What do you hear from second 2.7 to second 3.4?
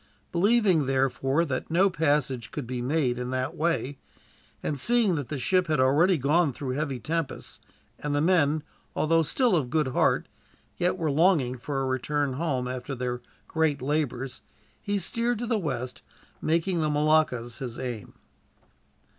made in